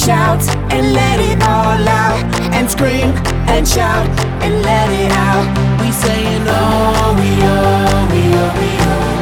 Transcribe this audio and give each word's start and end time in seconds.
shout 0.00 0.40
and 0.72 0.92
let 0.92 1.20
it 1.20 1.42
all 1.42 1.86
out. 1.86 2.24
And 2.56 2.70
scream 2.70 3.12
and 3.52 3.66
shout 3.68 4.08
and 4.42 4.62
let 4.62 4.88
it 4.90 5.12
out. 5.12 5.46
We 5.80 5.92
saying 5.92 6.44
oh, 6.46 7.14
we 7.20 7.30
oh, 7.44 8.08
we 8.12 8.22
oh, 8.40 8.50
we 8.58 8.70
oh. 8.88 9.20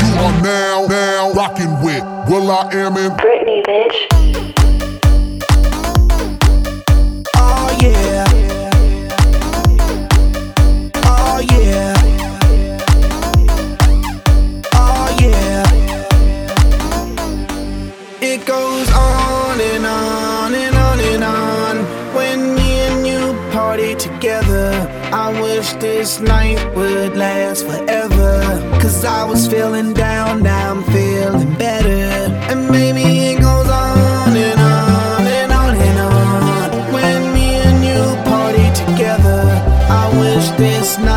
You 0.00 0.10
are 0.24 0.42
now, 0.42 0.86
now 0.86 1.32
rocking 1.32 1.72
with 1.82 2.02
Will 2.28 2.50
I 2.50 2.70
Am 2.72 2.96
in 2.96 3.12
Britney, 3.12 3.62
bitch. 3.64 4.33
it's 40.66 40.98
not 40.98 41.13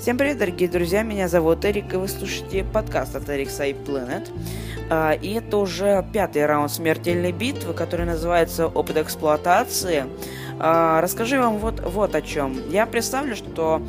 Всем 0.00 0.16
привет, 0.16 0.38
дорогие 0.38 0.66
друзья, 0.66 1.02
меня 1.02 1.28
зовут 1.28 1.62
Эрик, 1.66 1.92
и 1.92 1.98
вы 1.98 2.08
слушаете 2.08 2.64
подкаст 2.64 3.14
от 3.16 3.24
Eric 3.24 3.48
Side 3.48 3.84
Planet. 3.84 4.30
А, 4.88 5.12
И 5.12 5.34
это 5.34 5.58
уже 5.58 6.02
пятый 6.10 6.46
раунд 6.46 6.72
смертельной 6.72 7.32
битвы, 7.32 7.74
который 7.74 8.06
называется 8.06 8.66
«Опыт 8.66 8.96
эксплуатации». 8.96 10.06
А, 10.58 11.02
Расскажу 11.02 11.36
вам 11.36 11.58
вот, 11.58 11.80
вот 11.80 12.14
о 12.14 12.22
чем. 12.22 12.56
Я 12.70 12.86
представлю, 12.86 13.36
что 13.36 13.82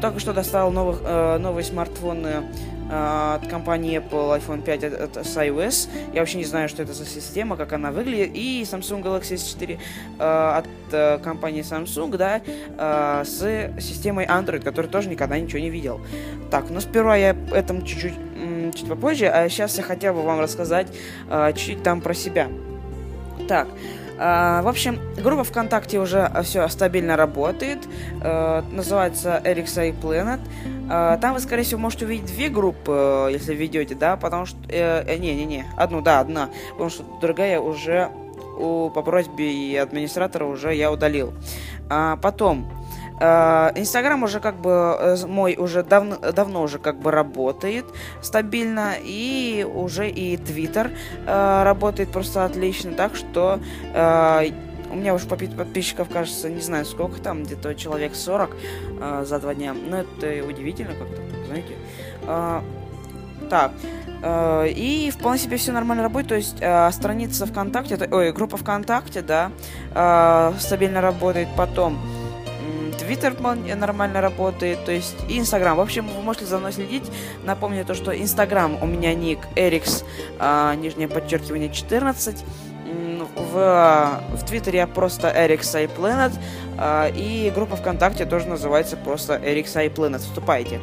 только 0.00 0.20
что 0.20 0.32
достал 0.32 0.70
новых, 0.70 1.00
э, 1.04 1.38
новые 1.38 1.64
смартфоны 1.64 2.44
э, 2.90 3.34
от 3.34 3.48
компании 3.48 3.98
Apple 3.98 4.40
iPhone 4.40 4.62
5 4.62 4.84
от, 4.84 5.16
от, 5.16 5.26
с 5.26 5.36
iOS. 5.36 5.88
Я 6.12 6.20
вообще 6.20 6.38
не 6.38 6.44
знаю, 6.44 6.68
что 6.68 6.82
это 6.82 6.92
за 6.92 7.04
система, 7.04 7.56
как 7.56 7.72
она 7.72 7.90
выглядит. 7.90 8.30
И 8.34 8.62
Samsung 8.62 9.02
Galaxy 9.02 9.34
S4 9.34 9.78
э, 10.18 10.58
от 10.58 10.66
э, 10.92 11.18
компании 11.18 11.62
Samsung, 11.62 12.16
да, 12.16 12.40
э, 12.46 13.24
с 13.24 13.80
системой 13.80 14.26
Android, 14.26 14.60
который 14.60 14.86
тоже 14.86 15.08
никогда 15.08 15.38
ничего 15.38 15.58
не 15.58 15.70
видел. 15.70 16.00
Так, 16.50 16.70
ну 16.70 16.80
сперва 16.80 17.16
я 17.16 17.36
этом 17.52 17.84
чуть-чуть 17.84 18.14
чуть 18.74 18.88
попозже, 18.88 19.26
а 19.26 19.48
сейчас 19.48 19.76
я 19.76 19.82
хотел 19.82 20.14
бы 20.14 20.22
вам 20.22 20.40
рассказать 20.40 20.88
э, 21.30 21.52
чуть-чуть 21.54 21.82
там 21.82 22.00
про 22.00 22.14
себя. 22.14 22.48
Так, 23.48 23.68
в 24.16 24.68
общем, 24.68 25.00
группа 25.16 25.44
ВКонтакте 25.44 25.98
уже 25.98 26.30
все 26.44 26.68
стабильно 26.68 27.16
работает. 27.16 27.80
Uh, 28.20 28.64
называется 28.72 29.40
RxA 29.44 30.00
Planet. 30.00 30.40
Uh, 30.88 31.18
там 31.18 31.34
вы, 31.34 31.40
скорее 31.40 31.64
всего, 31.64 31.80
можете 31.80 32.04
увидеть 32.04 32.26
две 32.26 32.48
группы, 32.48 33.28
если 33.30 33.54
ведете, 33.54 33.94
да, 33.94 34.16
потому 34.16 34.46
что... 34.46 34.58
Не-не-не, 34.68 35.60
э, 35.62 35.64
одну, 35.76 36.00
да, 36.00 36.20
одна. 36.20 36.48
Потому 36.72 36.90
что 36.90 37.04
другая 37.20 37.58
уже 37.58 38.10
у, 38.58 38.90
по 38.90 39.02
просьбе 39.02 39.52
и 39.52 39.76
администратора 39.76 40.44
уже 40.44 40.74
я 40.74 40.92
удалил. 40.92 41.32
Потом... 41.88 42.70
Э, 43.20 43.70
Инстаграм 43.74 44.22
уже 44.22 44.40
как 44.40 44.56
бы 44.56 44.70
э, 44.70 45.26
мой 45.26 45.56
уже 45.56 45.82
давно, 45.82 46.16
давно 46.16 46.62
уже 46.62 46.78
как 46.78 46.98
бы 46.98 47.10
работает 47.10 47.84
стабильно, 48.22 48.94
и 49.00 49.66
уже 49.72 50.08
и 50.08 50.36
Твиттер 50.36 50.90
э, 51.26 51.62
работает 51.62 52.10
просто 52.10 52.44
отлично, 52.44 52.92
так 52.92 53.14
что 53.14 53.60
у 54.94 54.96
меня 54.96 55.12
уже 55.14 55.26
подписчиков, 55.26 56.08
кажется, 56.08 56.48
не 56.48 56.60
знаю 56.60 56.84
сколько 56.84 57.20
там, 57.20 57.42
где-то 57.42 57.74
человек 57.74 58.14
40 58.14 58.50
э, 59.00 59.24
за 59.26 59.38
два 59.40 59.54
дня. 59.54 59.74
Но 59.74 59.98
это 59.98 60.46
удивительно 60.46 60.94
как-то, 60.94 61.20
знаете. 61.46 61.74
Так. 63.50 63.72
Э, 64.22 64.68
и 64.68 65.10
вполне 65.10 65.38
себе 65.38 65.56
все 65.56 65.72
нормально 65.72 66.02
работает. 66.02 66.28
То 66.28 66.34
есть 66.36 66.56
э, 66.60 66.90
страница 66.92 67.46
ВКонтакте, 67.46 67.96
ой, 68.10 68.32
группа 68.32 68.56
ВКонтакте, 68.56 69.22
да, 69.22 69.50
стабильно 70.58 71.00
работает. 71.00 71.48
Потом 71.56 71.98
Твиттер 73.04 73.34
нормально 73.40 74.20
работает, 74.20 74.84
то 74.84 74.92
есть 74.92 75.16
и 75.28 75.38
Инстаграм. 75.38 75.76
В 75.76 75.80
общем, 75.80 76.08
вы 76.08 76.22
можете 76.22 76.46
за 76.46 76.58
мной 76.58 76.72
следить. 76.72 77.04
Напомню 77.44 77.84
то, 77.84 77.94
что 77.94 78.18
Инстаграм 78.18 78.82
у 78.82 78.86
меня 78.86 79.14
ник 79.14 79.40
Эрикс, 79.56 80.04
а, 80.38 80.74
нижнее 80.74 81.08
подчеркивание 81.08 81.70
14. 81.70 82.44
В, 83.36 84.20
в 84.32 84.44
Твиттере 84.46 84.78
я 84.78 84.86
просто 84.86 85.32
Эрикс 85.34 85.74
Planet, 85.74 86.32
а, 86.78 87.08
и 87.08 87.50
группа 87.54 87.76
ВКонтакте 87.76 88.24
тоже 88.24 88.46
называется 88.46 88.96
просто 88.96 89.40
Эрикс 89.44 89.74
Planet. 89.74 90.18
Вступайте. 90.18 90.80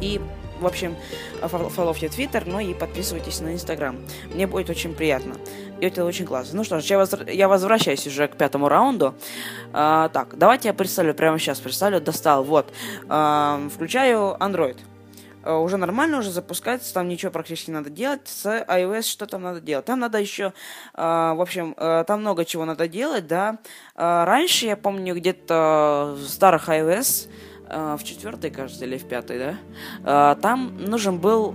И 0.00 0.20
в 0.60 0.66
общем, 0.66 0.96
фоловьте 1.42 2.08
Твиттер, 2.08 2.46
ну 2.46 2.60
и 2.60 2.74
подписывайтесь 2.74 3.40
на 3.40 3.52
Инстаграм. 3.52 3.98
Мне 4.32 4.46
будет 4.46 4.70
очень 4.70 4.94
приятно. 4.94 5.34
Это 5.86 6.04
очень 6.04 6.26
классно. 6.26 6.56
Ну 6.56 6.64
что 6.64 6.80
ж, 6.80 6.84
я, 6.84 6.98
воз... 6.98 7.14
я 7.26 7.48
возвращаюсь 7.48 8.06
уже 8.06 8.28
к 8.28 8.36
пятому 8.36 8.68
раунду. 8.68 9.14
А, 9.72 10.08
так, 10.08 10.36
давайте 10.36 10.68
я 10.68 10.74
представлю 10.74 11.14
прямо 11.14 11.38
сейчас. 11.38 11.60
Представлю, 11.60 12.00
достал. 12.00 12.44
Вот. 12.44 12.72
А, 13.08 13.60
включаю 13.72 14.36
Android. 14.40 14.78
А, 15.42 15.58
уже 15.58 15.76
нормально, 15.76 16.18
уже 16.18 16.30
запускается, 16.30 16.94
там 16.94 17.08
ничего 17.08 17.30
практически 17.32 17.70
не 17.70 17.76
надо 17.76 17.90
делать. 17.90 18.22
С 18.24 18.46
iOS 18.46 19.02
что 19.02 19.26
там 19.26 19.42
надо 19.42 19.60
делать? 19.60 19.84
Там 19.84 20.00
надо 20.00 20.18
еще, 20.18 20.52
а, 20.94 21.34
в 21.34 21.40
общем, 21.40 21.74
а, 21.76 22.04
там 22.04 22.20
много 22.20 22.44
чего 22.44 22.64
надо 22.64 22.88
делать, 22.88 23.26
да. 23.26 23.58
А, 23.94 24.24
раньше, 24.24 24.66
я 24.66 24.76
помню, 24.76 25.14
где-то 25.14 26.16
в 26.18 26.26
старых 26.28 26.68
iOS 26.68 27.28
Э, 27.66 27.96
в 27.98 28.04
четвертой, 28.04 28.50
кажется, 28.50 28.84
или 28.84 28.98
в 28.98 29.04
пятой, 29.04 29.38
да, 29.38 29.56
э, 30.04 30.40
там 30.40 30.76
нужен 30.76 31.18
был 31.18 31.54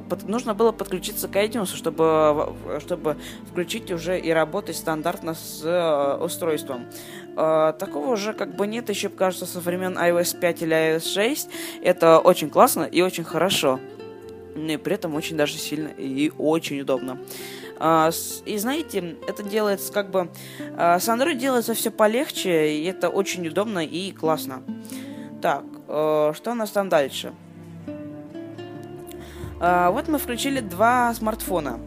под, 0.00 0.28
нужно 0.28 0.54
было 0.54 0.72
подключиться 0.72 1.28
к 1.28 1.36
iTunes, 1.36 1.74
чтобы, 1.74 2.54
чтобы 2.80 3.16
включить 3.50 3.90
уже 3.90 4.18
и 4.18 4.30
работать 4.30 4.76
стандартно 4.76 5.34
с 5.34 5.62
э, 5.64 6.16
устройством. 6.22 6.86
Э, 7.36 7.72
такого 7.78 8.12
уже 8.12 8.32
как 8.32 8.56
бы 8.56 8.66
нет 8.66 8.88
еще, 8.88 9.08
кажется, 9.08 9.46
со 9.46 9.60
времен 9.60 9.96
iOS 9.96 10.38
5 10.38 10.62
или 10.62 10.96
iOS 10.96 11.12
6. 11.12 11.50
Это 11.82 12.18
очень 12.18 12.50
классно 12.50 12.82
и 12.84 13.00
очень 13.00 13.24
хорошо. 13.24 13.80
И 14.56 14.76
при 14.76 14.94
этом 14.94 15.14
очень 15.14 15.36
даже 15.36 15.56
сильно 15.56 15.88
и 15.88 16.32
очень 16.36 16.80
удобно. 16.80 17.18
Uh, 17.78 18.42
и 18.44 18.58
знаете, 18.58 19.16
это 19.28 19.44
делается 19.44 19.92
как 19.92 20.10
бы... 20.10 20.30
Uh, 20.58 20.98
с 20.98 21.08
Android 21.08 21.36
делается 21.36 21.74
все 21.74 21.92
полегче, 21.92 22.72
и 22.72 22.84
это 22.86 23.08
очень 23.08 23.46
удобно 23.46 23.86
и 23.86 24.10
классно. 24.10 24.64
Так, 25.40 25.62
э, 25.86 26.32
что 26.34 26.50
у 26.50 26.54
нас 26.54 26.70
там 26.70 26.88
дальше? 26.88 27.32
Э, 29.60 29.90
вот 29.90 30.08
мы 30.08 30.18
включили 30.18 30.60
два 30.60 31.12
смартфона. 31.14 31.78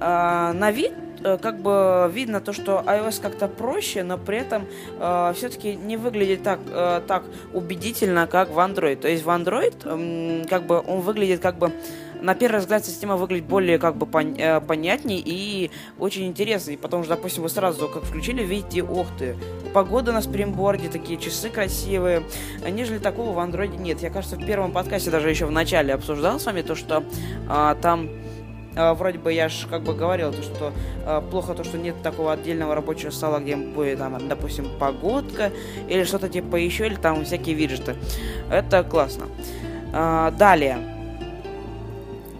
Э, 0.00 0.52
на 0.52 0.70
вид 0.70 0.92
э, 1.22 1.38
как 1.38 1.60
бы 1.60 2.10
видно 2.12 2.40
то, 2.40 2.52
что 2.52 2.82
iOS 2.86 3.20
как-то 3.20 3.48
проще, 3.48 4.02
но 4.02 4.18
при 4.18 4.38
этом 4.38 4.66
э, 4.98 5.32
все-таки 5.36 5.74
не 5.74 5.96
выглядит 5.96 6.42
так, 6.42 6.60
э, 6.68 7.00
так 7.06 7.24
убедительно, 7.52 8.26
как 8.26 8.50
в 8.50 8.58
Android. 8.58 8.96
То 8.96 9.08
есть 9.08 9.24
в 9.24 9.28
Android 9.28 9.74
э, 9.84 10.46
как 10.48 10.66
бы 10.66 10.82
он 10.86 11.00
выглядит 11.00 11.40
как 11.40 11.56
бы 11.58 11.72
на 12.24 12.34
первый 12.34 12.60
взгляд 12.60 12.84
система 12.84 13.16
выглядит 13.16 13.44
более 13.44 13.78
как 13.78 13.96
бы 13.96 14.06
пон, 14.06 14.34
э, 14.36 14.60
понятней 14.60 15.22
и 15.24 15.70
очень 15.98 16.26
интересной, 16.26 16.78
потому 16.78 17.04
что, 17.04 17.16
допустим, 17.16 17.42
вы 17.42 17.50
сразу 17.50 17.88
как 17.88 18.04
включили, 18.04 18.42
видите, 18.42 18.82
ох 18.82 19.06
ты, 19.18 19.36
погода 19.74 20.12
на 20.12 20.22
спримборде, 20.22 20.88
такие 20.88 21.18
часы 21.18 21.50
красивые, 21.50 22.22
нежели 22.68 22.98
такого 22.98 23.32
в 23.32 23.38
андроиде 23.38 23.76
нет. 23.76 24.00
Я, 24.00 24.10
кажется, 24.10 24.36
в 24.36 24.46
первом 24.46 24.72
подкасте 24.72 25.10
даже 25.10 25.28
еще 25.28 25.44
в 25.44 25.50
начале 25.50 25.92
обсуждал 25.92 26.40
с 26.40 26.46
вами 26.46 26.62
то, 26.62 26.74
что 26.74 27.04
а, 27.46 27.74
там 27.74 28.08
а, 28.74 28.94
вроде 28.94 29.18
бы 29.18 29.30
я 29.30 29.50
же 29.50 29.66
как 29.68 29.82
бы 29.82 29.94
говорил, 29.94 30.32
то, 30.32 30.42
что 30.42 30.72
а, 31.04 31.20
плохо 31.20 31.52
то, 31.52 31.62
что 31.62 31.76
нет 31.76 31.94
такого 32.02 32.32
отдельного 32.32 32.74
рабочего 32.74 33.10
стола, 33.10 33.38
где 33.38 33.56
будет 33.56 33.98
там, 33.98 34.16
допустим, 34.28 34.66
погодка 34.78 35.52
или 35.88 36.04
что-то 36.04 36.30
типа 36.30 36.56
еще, 36.56 36.86
или 36.86 36.94
там 36.94 37.24
всякие 37.26 37.54
виджеты. 37.54 37.96
Это 38.50 38.82
классно. 38.82 39.26
А, 39.92 40.30
далее. 40.30 40.93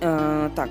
Э, 0.01 0.51
так, 0.55 0.71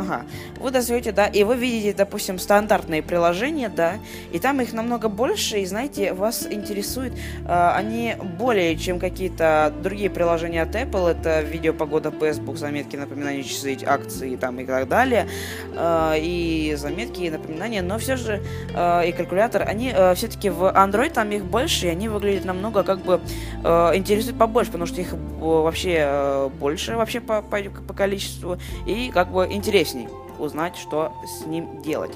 ага, 0.00 0.24
вы 0.58 0.70
достаете, 0.70 1.12
да, 1.12 1.26
и 1.26 1.44
вы 1.44 1.56
видите, 1.56 1.92
допустим, 1.92 2.38
стандартные 2.38 3.02
приложения, 3.02 3.68
да, 3.68 3.98
и 4.32 4.38
там 4.38 4.60
их 4.60 4.72
намного 4.72 5.08
больше, 5.08 5.58
и 5.60 5.66
знаете, 5.66 6.12
вас 6.12 6.46
интересует, 6.50 7.12
э, 7.46 7.72
они 7.76 8.14
более, 8.38 8.76
чем 8.76 8.98
какие-то 8.98 9.72
другие 9.82 10.10
приложения 10.10 10.62
от 10.62 10.74
Apple, 10.74 11.10
это 11.10 11.42
видео, 11.42 11.72
погода, 11.72 12.10
Facebook, 12.10 12.56
заметки, 12.56 12.96
напоминания, 12.96 13.42
часы, 13.42 13.78
акции 13.86 14.36
там 14.36 14.58
и 14.60 14.64
так 14.64 14.88
далее, 14.88 15.28
э, 15.74 16.14
и 16.18 16.74
заметки, 16.76 17.22
и 17.22 17.30
напоминания, 17.30 17.82
но 17.82 17.98
все 17.98 18.16
же 18.16 18.42
э, 18.74 19.08
и 19.08 19.12
калькулятор, 19.12 19.68
они 19.68 19.92
э, 19.94 20.14
все-таки 20.14 20.50
в 20.50 20.64
Android 20.64 21.10
там 21.10 21.30
их 21.30 21.44
больше, 21.44 21.86
и 21.86 21.88
они 21.90 22.08
выглядят 22.08 22.44
намного 22.44 22.82
как 22.82 23.00
бы 23.00 23.20
э, 23.62 23.68
интересуют 23.94 24.38
побольше, 24.38 24.70
потому 24.72 24.86
что 24.86 25.00
их 25.00 25.12
э, 25.12 25.16
вообще 25.40 25.96
э, 26.00 26.48
больше 26.58 26.96
вообще 26.96 27.20
по, 27.20 27.42
по, 27.42 27.58
по 27.86 27.94
количеству, 27.94 28.58
и 28.86 29.10
как 29.12 29.30
бы 29.30 29.46
интересней 29.90 30.08
узнать, 30.38 30.76
что 30.76 31.12
с 31.26 31.46
ним 31.46 31.82
делать. 31.82 32.12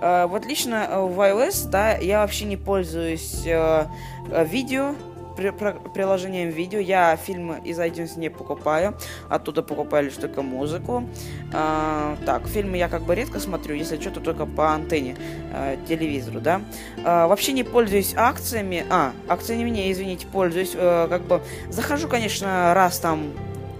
Э, 0.00 0.26
вот 0.26 0.44
лично 0.46 0.86
э, 0.90 1.00
в 1.00 1.20
iOS, 1.20 1.68
да, 1.68 1.96
я 1.96 2.20
вообще 2.20 2.44
не 2.44 2.56
пользуюсь 2.56 3.42
э, 3.46 3.86
видео, 4.44 4.94
приложением 5.94 6.50
видео. 6.50 6.80
Я 6.80 7.14
фильмы 7.14 7.60
из 7.64 7.78
iTunes 7.78 8.18
не 8.18 8.28
покупаю. 8.28 8.96
Оттуда 9.28 9.62
покупаю 9.62 10.06
лишь 10.06 10.14
только 10.14 10.42
музыку. 10.42 11.04
А, 11.52 12.16
так, 12.26 12.48
фильмы 12.48 12.76
я 12.76 12.88
как 12.88 13.02
бы 13.02 13.14
редко 13.14 13.38
смотрю, 13.38 13.76
если 13.76 14.00
что, 14.00 14.10
то 14.10 14.20
только 14.20 14.46
по 14.46 14.72
антенне 14.72 15.16
а, 15.52 15.76
телевизору, 15.86 16.40
да. 16.40 16.60
А, 17.04 17.28
вообще 17.28 17.52
не 17.52 17.62
пользуюсь 17.62 18.14
акциями. 18.16 18.84
А, 18.90 19.12
акциями 19.28 19.70
не, 19.70 19.92
извините, 19.92 20.26
пользуюсь. 20.26 20.72
А, 20.74 21.06
как 21.06 21.22
бы 21.22 21.40
захожу, 21.68 22.08
конечно, 22.08 22.74
раз 22.74 22.98
там 22.98 23.30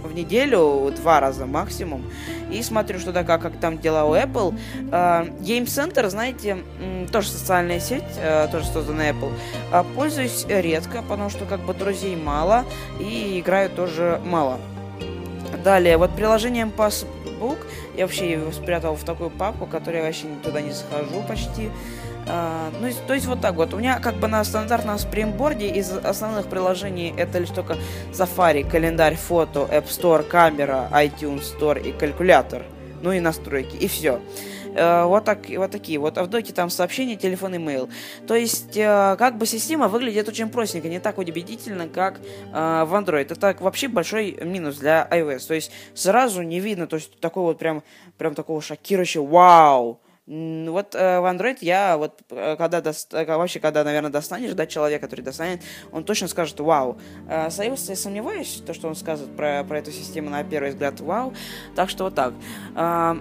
в 0.03 0.13
неделю, 0.15 0.93
два 0.97 1.21
раза 1.21 1.47
максимум, 1.47 2.05
и 2.51 2.63
смотрю, 2.63 2.99
что 2.99 3.13
такое, 3.13 3.39
как 3.39 3.57
там 3.59 3.79
дела 3.79 4.05
у 4.05 4.15
Apple. 4.15 4.55
Uh, 4.91 5.39
Game 5.41 5.65
Center, 5.65 6.09
знаете, 6.09 6.59
тоже 7.13 7.29
социальная 7.29 7.81
сеть, 7.81 8.05
uh, 8.23 8.51
тоже 8.51 8.67
создана 8.67 9.11
Apple. 9.11 9.33
Uh, 9.73 9.87
пользуюсь 9.95 10.47
редко, 10.49 11.03
потому 11.03 11.31
что 11.31 11.45
как 11.45 11.61
бы 11.61 11.75
друзей 11.75 12.17
мало, 12.17 12.65
и 13.01 13.41
играю 13.41 13.71
тоже 13.71 14.21
мало. 14.25 14.59
Далее, 15.65 15.97
вот 15.97 16.15
приложением 16.15 16.73
Passbook 16.77 17.59
я 17.97 18.07
вообще 18.07 18.31
его 18.31 18.53
спрятал 18.53 18.95
в 18.95 19.03
такую 19.03 19.31
папку, 19.31 19.67
которую 19.67 19.99
я 19.99 20.07
вообще 20.07 20.27
туда 20.45 20.61
не 20.61 20.71
захожу 20.71 21.21
почти. 21.27 21.71
А, 22.31 22.71
ну, 22.81 22.89
то 23.07 23.15
есть 23.15 23.27
вот 23.27 23.41
так 23.41 23.55
вот. 23.55 23.73
У 23.75 23.79
меня 23.79 23.99
как 24.01 24.17
бы 24.17 24.29
на 24.29 24.45
стандартном 24.45 24.99
спримборде 24.99 25.69
из 25.69 25.91
основных 25.91 26.47
приложений 26.49 27.15
это 27.17 27.39
лишь 27.39 27.51
только 27.51 27.77
Safari, 28.13 28.69
календарь, 28.69 29.17
фото, 29.17 29.61
App 29.61 29.87
Store, 29.87 30.23
камера, 30.23 30.89
iTunes 30.93 31.43
Store 31.59 31.81
и 31.83 31.93
калькулятор. 31.93 32.65
Ну 33.01 33.13
и 33.13 33.21
настройки, 33.21 33.77
и 33.77 33.87
все. 33.87 34.21
э, 34.75 35.05
вот, 35.05 35.25
так, 35.25 35.47
вот 35.49 35.71
такие 35.71 35.99
вот. 35.99 36.19
А 36.19 36.25
в 36.25 36.29
доке 36.29 36.53
там 36.53 36.71
сообщение, 36.71 37.17
телефон, 37.17 37.57
имейл. 37.57 37.89
То 38.27 38.35
есть, 38.35 38.77
э, 38.77 39.17
как 39.19 39.39
бы 39.39 39.47
система 39.47 39.89
выглядит 39.89 40.29
очень 40.29 40.49
простенько, 40.49 40.89
не 40.89 41.01
так 41.01 41.19
убедительно, 41.19 41.89
как 41.89 42.19
э, 42.19 42.85
в 42.85 42.95
Android. 42.95 43.33
Это 43.33 43.57
вообще 43.61 43.89
большой 43.89 44.39
минус 44.43 44.77
для 44.77 45.07
iOS. 45.11 45.47
То 45.47 45.55
есть, 45.55 45.71
сразу 45.95 46.43
не 46.43 46.61
видно, 46.61 46.87
то 46.87 46.97
есть, 46.97 47.19
такой 47.21 47.43
вот 47.45 47.59
прям, 47.59 47.83
прям 48.17 48.35
такого 48.35 48.61
шокирующего 48.61 49.25
«Вау!» 49.25 50.01
Вот 50.29 50.95
э, 50.95 51.21
в 51.21 51.25
Android 51.25 51.57
я 51.63 51.97
вот 51.97 52.21
э, 52.29 52.57
когда 52.57 52.83
дост... 52.83 53.15
Э, 53.15 53.25
вообще 53.25 53.61
когда 53.61 53.83
наверное 53.83 54.11
достанешь, 54.11 54.53
да, 54.53 54.67
человек, 54.67 55.01
который 55.01 55.23
достанет, 55.23 55.63
он 55.91 56.05
точно 56.05 56.29
скажет 56.29 56.61
вау. 56.61 56.99
Э, 57.31 57.49
с 57.49 57.59
iOS 57.59 57.89
я 57.89 57.97
сомневаюсь, 57.97 58.63
то, 58.67 58.75
что 58.75 58.89
он 58.89 58.95
скажет 58.95 59.35
про, 59.35 59.65
про 59.65 59.79
эту 59.79 59.91
систему 59.91 60.29
на 60.29 60.45
первый 60.45 60.73
взгляд 60.73 61.01
вау. 61.01 61.33
Так 61.75 61.89
что 61.89 62.05
вот 62.05 62.15
так. 62.15 62.35
Э, 62.77 63.17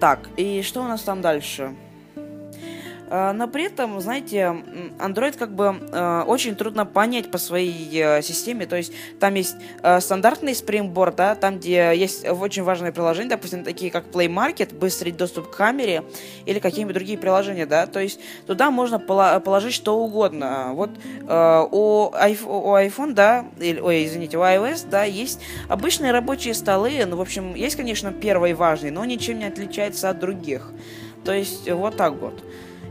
так, 0.00 0.28
и 0.36 0.60
что 0.60 0.82
у 0.82 0.86
нас 0.86 1.00
там 1.00 1.22
дальше? 1.22 1.74
А, 3.10 3.32
но 3.32 3.48
при 3.48 3.64
этом, 3.64 4.00
знаете, 4.00 4.56
Android 4.98 5.36
как 5.38 5.50
бы 5.54 5.76
э, 5.80 6.22
очень 6.26 6.54
трудно 6.56 6.84
понять 6.84 7.30
по 7.30 7.38
своей 7.38 7.88
э, 8.00 8.22
системе. 8.22 8.66
То 8.66 8.76
есть 8.76 8.92
там 9.18 9.34
есть 9.34 9.56
э, 9.82 10.00
стандартный 10.00 10.52
Springboard, 10.52 11.14
да, 11.16 11.34
там, 11.34 11.58
где 11.58 11.92
есть 11.94 12.26
очень 12.28 12.62
важные 12.62 12.92
приложения, 12.92 13.30
допустим, 13.30 13.64
такие 13.64 13.90
как 13.90 14.06
Play 14.06 14.28
Market, 14.28 14.74
быстрый 14.76 15.12
доступ 15.12 15.50
к 15.50 15.56
камере 15.56 16.04
или 16.44 16.58
какие-нибудь 16.58 16.94
другие 16.94 17.18
приложения, 17.18 17.66
да. 17.66 17.86
То 17.86 18.00
есть 18.00 18.20
туда 18.46 18.70
можно 18.70 18.98
положить 18.98 19.74
что 19.74 19.98
угодно. 19.98 20.70
Вот 20.72 20.90
у, 21.26 22.10
iPhone, 22.12 23.12
да, 23.12 23.46
или, 23.58 23.80
ой, 23.80 24.04
извините, 24.04 24.38
у 24.38 24.42
iOS, 24.42 24.86
да, 24.88 25.04
есть 25.04 25.40
обычные 25.68 26.12
рабочие 26.12 26.54
столы. 26.54 27.04
Ну, 27.06 27.16
в 27.16 27.20
общем, 27.20 27.54
есть, 27.54 27.76
конечно, 27.76 28.12
первый 28.12 28.54
важный, 28.54 28.90
но 28.90 29.04
ничем 29.04 29.38
не 29.38 29.46
отличается 29.46 30.10
от 30.10 30.18
других. 30.18 30.72
То 31.24 31.32
есть 31.32 31.70
вот 31.70 31.96
так 31.96 32.14
вот. 32.14 32.42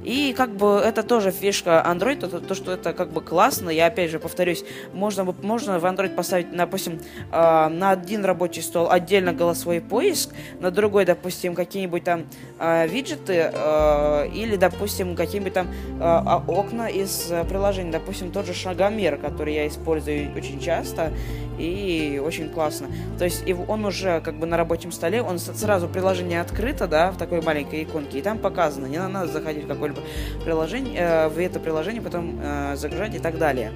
И 0.08 0.34
как 0.38 0.56
бы 0.56 0.82
это 0.82 1.04
тоже 1.04 1.32
фишка 1.32 1.84
Android, 1.86 2.26
то, 2.26 2.40
то 2.40 2.56
что 2.56 2.72
это 2.72 2.94
как 2.94 3.12
бы 3.12 3.20
классно. 3.20 3.70
Я 3.70 3.88
опять 3.88 4.10
же 4.10 4.20
повторюсь, 4.20 4.64
можно, 4.94 5.26
можно 5.26 5.80
в 5.80 5.86
Android 5.86 6.16
поставить, 6.16 6.56
допустим, 6.56 7.02
э, 7.30 7.68
на 7.68 7.92
один 7.92 8.24
рабочий 8.24 8.62
стол 8.62 8.90
отдельно 8.90 9.34
голосовой 9.34 9.82
поиск, 9.82 10.30
на 10.62 10.72
другой, 10.72 11.04
допустим, 11.04 11.56
какие-нибудь 11.56 12.06
там 12.06 12.24
э, 12.58 12.88
виджеты 12.88 13.52
э, 13.54 14.30
или, 14.34 14.56
допустим, 14.56 15.14
какие-нибудь 15.14 15.54
там 15.54 15.68
э, 16.00 16.42
окна 16.48 16.88
из 16.88 17.30
приложений. 17.50 17.92
Допустим, 17.92 18.32
тот 18.32 18.46
же 18.46 18.54
шагомер, 18.54 19.18
который 19.18 19.56
я 19.56 19.68
использую 19.68 20.34
очень 20.38 20.62
часто 20.62 21.12
и 21.58 22.22
очень 22.24 22.50
классно. 22.50 22.88
То 23.18 23.26
есть 23.26 23.44
он 23.68 23.86
уже 23.86 24.22
как 24.22 24.36
бы 24.36 24.46
на 24.46 24.58
рабочем 24.58 24.92
столе, 24.92 25.22
он 25.22 25.40
сразу 25.40 25.88
приложение 25.88 26.40
открыто, 26.40 26.88
да, 26.88 27.12
в 27.12 27.18
такой 27.18 27.42
маленькой 27.42 27.84
иконке, 27.84 28.20
и 28.20 28.22
там 28.22 28.38
показано, 28.38 28.86
не 28.86 29.00
надо 29.00 29.28
заходить 29.28 29.66
в 29.66 29.68
какое-либо 29.98 30.44
приложение, 30.44 31.00
э, 31.00 31.28
в 31.30 31.38
это 31.38 31.60
приложение 31.60 32.02
потом 32.02 32.40
э, 32.42 32.76
загружать 32.76 33.16
и 33.16 33.20
так 33.20 33.38
далее. 33.38 33.72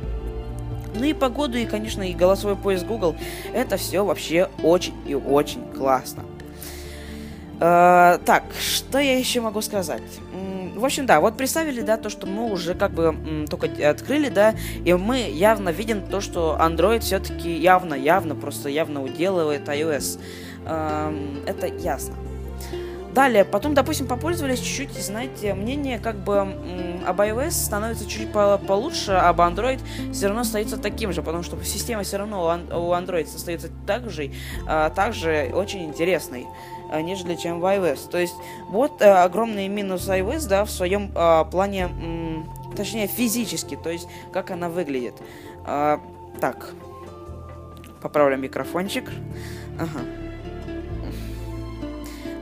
Ну 0.93 1.05
и 1.05 1.13
погоду, 1.13 1.57
и, 1.57 1.65
конечно, 1.65 2.03
и 2.03 2.13
голосовой 2.13 2.57
поиск 2.57 2.85
Google. 2.85 3.15
Это 3.53 3.77
все 3.77 4.03
вообще 4.03 4.49
очень 4.61 4.93
и 5.07 5.15
очень 5.15 5.63
классно. 5.71 6.23
Э, 7.59 8.19
так, 8.25 8.43
что 8.59 8.99
я 8.99 9.17
еще 9.17 9.41
могу 9.41 9.61
сказать? 9.61 10.01
В 10.75 10.85
общем, 10.85 11.05
да, 11.05 11.19
вот 11.19 11.37
представили, 11.37 11.81
да, 11.81 11.97
то, 11.97 12.09
что 12.09 12.25
мы 12.25 12.51
уже 12.51 12.73
как 12.73 12.91
бы 12.91 13.03
м, 13.03 13.45
только 13.47 13.67
открыли, 13.87 14.29
да, 14.29 14.55
и 14.83 14.93
мы 14.93 15.19
явно 15.19 15.69
видим 15.69 16.01
то, 16.01 16.21
что 16.21 16.57
Android 16.59 17.01
все-таки 17.01 17.55
явно, 17.55 17.93
явно, 17.93 18.35
просто 18.35 18.69
явно 18.69 19.03
уделывает 19.03 19.67
iOS. 19.67 20.19
Эм, 20.65 21.43
это 21.45 21.67
ясно. 21.67 22.15
Далее, 23.13 23.43
потом, 23.43 23.73
допустим, 23.73 24.07
попользовались 24.07 24.59
чуть-чуть, 24.59 24.93
знаете, 25.03 25.53
мнение 25.53 25.99
как 25.99 26.15
бы 26.15 26.39
об 27.05 27.19
iOS 27.19 27.51
становится 27.51 28.07
чуть 28.07 28.31
по 28.31 28.57
получше, 28.57 29.11
а 29.11 29.29
об 29.29 29.41
Android 29.41 29.81
все 30.13 30.27
равно 30.27 30.41
остается 30.41 30.77
таким 30.77 31.11
же, 31.11 31.21
потому 31.21 31.43
что 31.43 31.61
система 31.63 32.03
все 32.03 32.17
равно 32.17 32.45
у 32.45 32.93
Android 32.93 33.23
остается 33.23 33.69
так 33.85 34.09
же, 34.09 34.31
а, 34.65 34.89
также 34.91 35.51
очень 35.53 35.83
интересной, 35.85 36.47
а, 36.89 37.01
нежели 37.01 37.35
чем 37.35 37.59
в 37.59 37.65
iOS. 37.65 38.09
То 38.09 38.17
есть, 38.17 38.35
вот 38.69 39.01
а, 39.01 39.25
огромный 39.25 39.67
минус 39.67 40.07
iOS, 40.07 40.47
да, 40.47 40.63
в 40.63 40.71
своем 40.71 41.11
а, 41.13 41.43
плане, 41.43 41.89
м, 42.01 42.49
точнее, 42.77 43.07
физически, 43.07 43.75
то 43.75 43.89
есть, 43.89 44.07
как 44.31 44.51
она 44.51 44.69
выглядит. 44.69 45.15
А, 45.65 45.99
так, 46.39 46.69
поправлю 48.01 48.37
микрофончик. 48.37 49.09
Ага. 49.77 50.20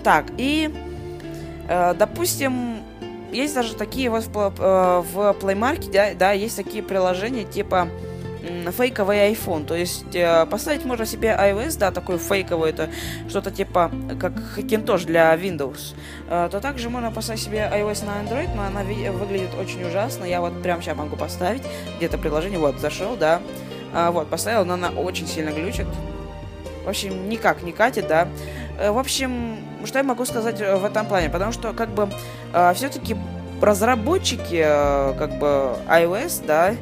Так, 0.04 0.26
и, 0.38 0.74
э, 1.68 1.94
допустим, 1.98 2.82
есть 3.32 3.54
даже 3.54 3.76
такие 3.76 4.10
вот 4.10 4.26
в, 4.26 4.38
э, 4.38 5.02
в 5.02 5.36
Play 5.40 5.58
Market, 5.58 5.92
да, 5.92 6.14
да, 6.14 6.32
есть 6.32 6.56
такие 6.56 6.82
приложения 6.84 7.44
типа 7.44 7.88
фейковый 8.72 9.32
iPhone. 9.32 9.66
То 9.66 9.76
есть 9.76 10.16
э, 10.16 10.46
поставить 10.46 10.86
можно 10.86 11.06
себе 11.06 11.30
iOS, 11.30 11.78
да, 11.78 11.92
такой 11.92 12.18
фейковый, 12.18 12.72
это 12.72 12.90
что-то 13.28 13.52
типа 13.52 13.92
как 14.20 14.34
Hackintosh 14.58 15.06
для 15.06 15.34
Windows. 15.36 15.96
Э, 16.30 16.50
то 16.52 16.60
также 16.60 16.90
можно 16.90 17.12
поставить 17.12 17.42
себе 17.42 17.70
iOS 17.72 18.06
на 18.06 18.22
Android, 18.22 18.50
но 18.56 18.64
она 18.64 18.84
выглядит 18.84 19.54
очень 19.60 19.84
ужасно. 19.84 20.26
Я 20.26 20.42
вот 20.42 20.62
прямо 20.62 20.82
сейчас 20.82 20.98
могу 20.98 21.16
поставить 21.16 21.64
где-то 21.98 22.18
приложение, 22.18 22.60
вот, 22.60 22.80
зашел, 22.80 23.16
да. 23.16 23.42
Э, 23.94 24.10
вот, 24.12 24.30
поставил, 24.30 24.66
но 24.66 24.74
она 24.74 24.90
очень 24.90 25.28
сильно 25.28 25.52
глючит. 25.52 25.88
В 26.86 26.90
общем, 26.90 27.30
никак 27.30 27.62
не 27.62 27.72
катит, 27.72 28.08
да. 28.08 28.28
Э, 28.80 28.92
в 28.92 28.98
общем, 28.98 29.58
что 29.86 29.98
я 30.00 30.04
могу 30.04 30.26
сказать 30.26 30.62
э, 30.62 30.76
в 30.76 30.86
этом 30.86 31.06
плане? 31.06 31.30
Потому 31.30 31.52
что, 31.52 31.74
как 31.74 31.90
бы, 31.90 32.10
э, 32.54 32.74
все-таки 32.74 33.16
разработчики, 33.62 34.64
э, 34.66 35.14
как 35.18 35.38
бы, 35.40 35.76
iOS, 35.88 36.46
да, 36.46 36.76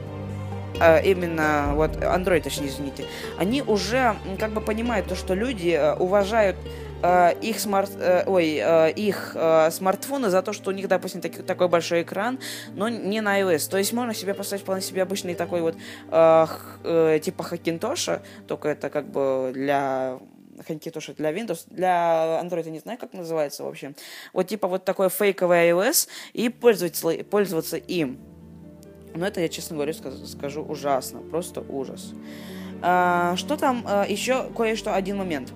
э, 0.79 1.03
именно, 1.05 1.71
вот, 1.73 1.95
Android, 1.97 2.41
точнее, 2.41 2.67
извините, 2.67 3.05
они 3.37 3.61
уже, 3.61 4.15
как 4.39 4.51
бы, 4.51 4.61
понимают 4.61 5.07
то, 5.07 5.15
что 5.15 5.33
люди 5.33 5.69
э, 5.69 5.95
уважают 5.95 6.55
э, 7.01 7.33
их 7.41 7.59
смарт, 7.59 7.91
э, 7.99 8.23
ой, 8.25 8.59
э, 8.61 8.91
их 8.91 9.35
смартфоны 9.71 10.29
за 10.29 10.41
то, 10.41 10.53
что 10.53 10.71
у 10.71 10.73
них, 10.73 10.87
допустим, 10.87 11.21
таки, 11.21 11.41
такой 11.41 11.67
большой 11.67 12.01
экран, 12.01 12.39
но 12.75 12.89
не 12.89 13.21
на 13.21 13.39
iOS. 13.39 13.69
То 13.69 13.77
есть 13.77 13.93
можно 13.93 14.13
себе 14.13 14.33
поставить 14.33 14.63
вполне 14.63 14.81
себе 14.81 15.03
обычный 15.03 15.35
такой 15.35 15.61
вот 15.61 15.75
типа 17.21 17.43
Хакинтоша, 17.43 18.21
только 18.47 18.69
это 18.69 18.89
как 18.89 19.05
бы 19.09 19.51
для 19.53 20.17
Хакинтоша 20.65 21.13
для 21.13 21.31
Windows, 21.31 21.65
для 21.67 22.39
Android 22.43 22.65
я 22.65 22.71
не 22.71 22.79
знаю, 22.79 22.97
как 22.97 23.13
называется, 23.13 23.63
в 23.63 23.67
общем. 23.67 23.95
Вот 24.33 24.47
типа 24.47 24.67
вот 24.67 24.85
такой 24.85 25.09
фейковый 25.09 25.69
iOS 25.69 26.07
и 26.33 26.49
пользоваться, 26.49 27.23
пользоваться 27.29 27.77
им. 27.77 28.19
Но 29.15 29.25
это 29.25 29.41
я, 29.41 29.49
честно 29.49 29.75
говоря, 29.75 29.93
скажу 29.93 30.63
ужасно, 30.63 31.21
просто 31.21 31.61
ужас. 31.61 32.13
А, 32.81 33.35
что 33.35 33.57
там 33.57 33.83
а, 33.85 34.05
еще 34.07 34.49
кое-что, 34.55 34.93
один 34.93 35.17
момент. 35.17 35.51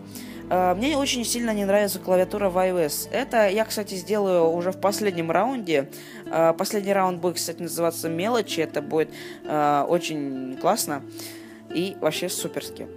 А, 0.50 0.76
мне 0.76 0.98
очень 0.98 1.24
сильно 1.24 1.54
не 1.54 1.66
нравится 1.66 2.00
клавиатура 2.00 2.50
в 2.50 2.58
iOS. 2.58 3.10
Это 3.12 3.48
я, 3.48 3.64
кстати, 3.66 3.96
сделаю 3.96 4.52
уже 4.52 4.72
в 4.72 4.82
последнем 4.82 5.32
раунде. 5.32 5.90
А, 6.30 6.54
последний 6.54 6.94
раунд 6.94 7.22
будет, 7.22 7.36
кстати, 7.36 7.62
называться 7.62 8.10
«Мелочи». 8.10 8.60
Это 8.60 8.82
будет 8.82 9.10
а, 9.46 9.86
очень 9.88 10.58
классно 10.58 11.04
и 11.74 11.96
вообще 12.02 12.28
суперски. 12.28 12.88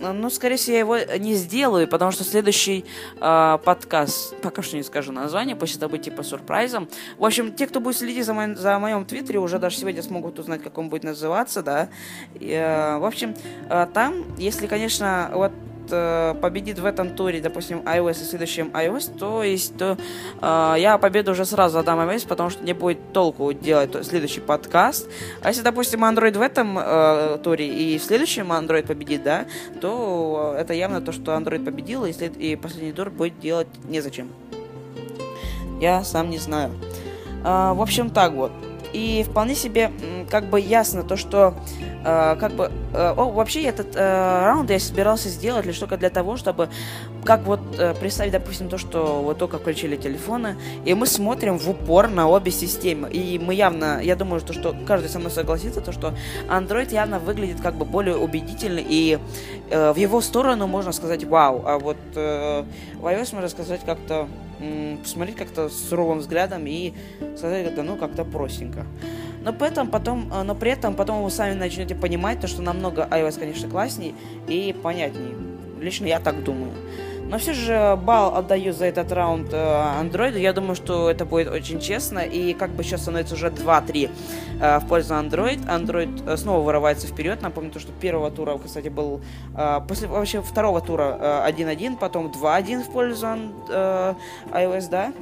Ну, 0.00 0.30
скорее 0.30 0.56
всего, 0.56 0.74
я 0.74 0.78
его 0.80 0.96
не 1.18 1.34
сделаю, 1.34 1.88
потому 1.88 2.10
что 2.10 2.24
следующий 2.24 2.84
э, 3.20 3.58
подкаст, 3.64 4.36
пока 4.40 4.62
что 4.62 4.76
не 4.76 4.82
скажу 4.82 5.12
название, 5.12 5.56
пусть 5.56 5.76
это 5.76 5.88
будет 5.88 6.02
типа 6.02 6.22
сюрпризом. 6.22 6.88
В 7.18 7.24
общем, 7.24 7.52
те, 7.52 7.66
кто 7.66 7.80
будет 7.80 7.96
следить 7.96 8.24
за, 8.24 8.34
моим, 8.34 8.56
за 8.56 8.78
моем 8.78 9.04
твиттере, 9.04 9.38
уже 9.38 9.58
даже 9.58 9.76
сегодня 9.76 10.02
смогут 10.02 10.38
узнать, 10.38 10.62
как 10.62 10.78
он 10.78 10.88
будет 10.88 11.04
называться, 11.04 11.62
да. 11.62 11.88
И, 12.34 12.50
э, 12.50 12.98
в 12.98 13.04
общем, 13.04 13.34
э, 13.68 13.86
там, 13.92 14.24
если, 14.38 14.66
конечно, 14.66 15.30
вот 15.32 15.52
э, 15.90 16.34
победит 16.40 16.78
в 16.78 16.84
этом 16.84 17.10
туре, 17.10 17.40
допустим, 17.40 17.80
iOS 17.80 18.22
и 18.22 18.24
следующем 18.24 18.68
iOS, 18.68 19.18
то 19.18 19.42
есть 19.42 19.76
то, 19.76 19.96
э, 20.40 20.74
я 20.78 20.98
победу 20.98 21.32
уже 21.32 21.44
сразу 21.44 21.78
отдам 21.78 21.98
iOS, 22.00 22.26
потому 22.28 22.50
что 22.50 22.64
не 22.64 22.72
будет 22.72 23.12
толку 23.12 23.52
делать 23.52 23.96
следующий 24.06 24.40
подкаст. 24.40 25.08
А 25.42 25.48
если, 25.48 25.62
допустим, 25.62 26.04
Android 26.04 26.36
в 26.38 26.42
этом 26.42 26.78
э, 26.78 27.38
туре 27.42 27.66
и 27.68 27.98
в 27.98 28.02
следующем 28.02 28.52
Android 28.52 28.86
победит, 28.86 29.22
да, 29.22 29.46
то 29.80 30.54
это 30.58 30.72
явно 30.74 31.00
то, 31.00 31.12
что 31.12 31.32
Android 31.32 31.64
победил, 31.64 32.04
и, 32.04 32.12
след... 32.12 32.36
и 32.36 32.56
последний 32.56 32.92
тур 32.92 33.10
будет 33.10 33.38
делать 33.40 33.68
незачем. 33.88 34.28
Я 35.80 36.02
сам 36.04 36.30
не 36.30 36.38
знаю. 36.38 36.72
Э, 37.44 37.72
в 37.72 37.82
общем, 37.82 38.10
так 38.10 38.32
вот. 38.32 38.52
И 38.92 39.24
вполне 39.28 39.54
себе 39.54 39.90
как 40.30 40.44
бы 40.44 40.60
ясно 40.60 41.02
то, 41.02 41.16
что 41.16 41.54
э, 42.04 42.36
как 42.38 42.52
бы 42.52 42.70
э, 42.92 43.14
о, 43.16 43.30
вообще 43.30 43.62
этот 43.64 43.94
э, 43.94 44.44
раунд 44.44 44.70
я 44.70 44.78
собирался 44.78 45.28
сделать 45.28 45.66
лишь 45.66 45.78
только 45.78 45.96
для 45.96 46.10
того, 46.10 46.36
чтобы 46.36 46.68
как 47.24 47.42
вот 47.42 47.60
э, 47.78 47.94
представить, 47.94 48.32
допустим, 48.32 48.68
то, 48.68 48.78
что 48.78 49.22
вот 49.22 49.38
только 49.38 49.58
включили 49.58 49.96
телефоны, 49.96 50.56
и 50.84 50.94
мы 50.94 51.06
смотрим 51.06 51.58
в 51.58 51.68
упор 51.68 52.08
на 52.08 52.28
обе 52.28 52.50
системы. 52.50 53.10
И 53.10 53.38
мы 53.38 53.54
явно, 53.54 54.00
я 54.02 54.16
думаю, 54.16 54.40
что, 54.40 54.52
что 54.52 54.74
каждый 54.86 55.08
со 55.08 55.18
мной 55.18 55.30
согласится, 55.30 55.80
то, 55.80 55.92
что 55.92 56.14
Android 56.48 56.92
явно 56.92 57.18
выглядит 57.18 57.60
как 57.60 57.74
бы 57.74 57.84
более 57.84 58.16
убедительно, 58.16 58.80
и 58.82 59.18
э, 59.70 59.92
в 59.92 59.96
его 59.96 60.20
сторону 60.20 60.66
можно 60.66 60.92
сказать 60.92 61.24
вау, 61.24 61.62
а 61.66 61.78
вот 61.78 61.98
э, 62.14 62.64
в 62.98 63.06
iOS 63.06 63.34
можно 63.34 63.48
сказать 63.48 63.80
как-то 63.84 64.28
посмотреть 65.02 65.36
как-то 65.36 65.68
суровым 65.68 66.18
взглядом 66.18 66.66
и 66.66 66.92
сказать, 67.36 67.74
да 67.74 67.82
ну 67.82 67.96
как-то 67.96 68.24
простенько. 68.24 68.86
Но 69.42 69.52
при 69.52 69.68
этом 69.68 69.88
потом, 69.88 70.32
э, 70.32 70.42
но 70.42 70.54
при 70.54 70.72
этом 70.72 70.94
потом 70.94 71.22
вы 71.22 71.30
сами 71.30 71.54
начнете 71.54 71.94
понимать 71.94 72.40
то, 72.40 72.48
что 72.48 72.62
намного 72.62 73.08
iOS, 73.10 73.38
конечно, 73.38 73.68
классней 73.68 74.14
и 74.48 74.74
понятней. 74.82 75.34
Лично 75.80 76.06
я 76.06 76.20
так 76.20 76.42
думаю. 76.42 76.72
Но 77.28 77.36
все 77.36 77.52
же 77.52 77.98
балл 78.02 78.34
отдаю 78.34 78.72
за 78.72 78.86
этот 78.86 79.12
раунд. 79.12 79.50
Э, 79.52 80.32
я 80.34 80.52
думаю, 80.54 80.74
что 80.74 81.10
это 81.10 81.26
будет 81.26 81.48
очень 81.48 81.78
честно. 81.78 82.20
И 82.20 82.54
как 82.54 82.70
бы 82.70 82.82
сейчас 82.82 83.02
становится 83.02 83.34
уже 83.34 83.48
2-3 83.48 84.10
э, 84.60 84.78
в 84.78 84.86
пользу 84.86 85.12
Android. 85.14 85.66
Android 85.66 86.22
э, 86.26 86.36
снова 86.38 86.64
вырывается 86.64 87.06
вперед. 87.06 87.42
Напомню, 87.42 87.70
то, 87.70 87.80
что 87.80 87.92
первого 87.92 88.30
тура, 88.30 88.58
кстати, 88.58 88.88
был... 88.88 89.20
После 89.86 90.08
вообще 90.08 90.40
второго 90.40 90.80
тура 90.80 91.44
1-1, 91.48 91.98
потом 91.98 92.28
2-1 92.28 92.84
в 92.84 92.92
пользу 92.92 93.26
iOS, 93.68 94.88
да? 94.90 95.12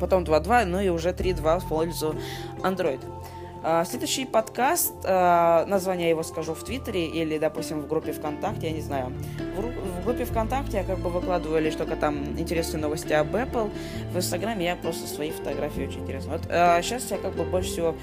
Потом 0.00 0.24
2-2, 0.24 0.64
ну 0.64 0.80
и 0.80 0.88
уже 0.88 1.10
3-2 1.10 1.60
в 1.60 1.68
пользу 1.68 2.14
Android. 2.62 3.00
А, 3.62 3.84
следующий 3.84 4.24
подкаст, 4.24 4.94
а, 5.04 5.66
название 5.66 6.10
его 6.10 6.22
скажу 6.22 6.54
в 6.54 6.62
Твиттере 6.62 7.06
или, 7.06 7.38
допустим, 7.38 7.80
в 7.80 7.88
группе 7.88 8.12
ВКонтакте, 8.12 8.68
я 8.68 8.72
не 8.72 8.80
знаю. 8.80 9.12
В, 9.56 10.04
группе 10.04 10.24
ВКонтакте 10.24 10.78
я 10.78 10.84
как 10.84 10.98
бы 10.98 11.10
выкладываю 11.10 11.62
лишь 11.62 11.74
только 11.74 11.96
там 11.96 12.38
интересные 12.38 12.80
новости 12.80 13.12
об 13.12 13.34
Apple. 13.34 13.70
В 14.12 14.16
Инстаграме 14.16 14.66
я 14.66 14.76
просто 14.76 15.06
свои 15.06 15.30
фотографии 15.30 15.86
очень 15.86 16.02
интересно. 16.02 16.32
Вот 16.32 16.42
сейчас 16.82 17.10
а, 17.10 17.16
я 17.16 17.20
как 17.20 17.34
бы 17.34 17.44
больше 17.44 17.70
всего 17.70 17.94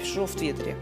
пишу 0.00 0.26
в 0.26 0.32
Твиттере. 0.32 0.76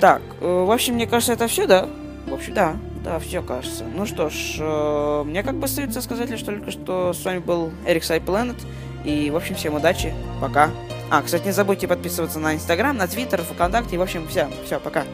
Так, 0.00 0.22
э, 0.40 0.64
в 0.64 0.70
общем, 0.70 0.94
мне 0.94 1.06
кажется, 1.06 1.32
это 1.32 1.48
все, 1.48 1.66
да? 1.66 1.88
В 2.26 2.34
общем, 2.34 2.54
да. 2.54 2.76
Да, 3.04 3.18
все 3.18 3.42
кажется. 3.42 3.84
Ну 3.84 4.06
что 4.06 4.28
ж, 4.28 4.56
э, 4.60 5.22
мне 5.24 5.42
как 5.42 5.56
бы 5.56 5.64
остается 5.64 6.00
сказать 6.02 6.30
лишь 6.30 6.42
только, 6.42 6.70
что 6.70 7.12
с 7.12 7.24
вами 7.24 7.38
был 7.38 7.70
Эрик 7.86 8.04
Сай 8.04 8.20
Planet. 8.20 8.56
И, 9.04 9.30
в 9.30 9.36
общем, 9.36 9.54
всем 9.54 9.74
удачи. 9.74 10.14
Пока. 10.40 10.70
А, 11.10 11.22
кстати, 11.22 11.46
не 11.46 11.52
забудьте 11.52 11.88
подписываться 11.88 12.38
на 12.38 12.54
Инстаграм, 12.54 12.96
на 12.96 13.06
Твиттер, 13.06 13.42
ВКонтакте. 13.42 13.96
В 13.96 14.02
общем, 14.02 14.28
все, 14.28 14.48
все, 14.64 14.78
пока. 14.78 15.04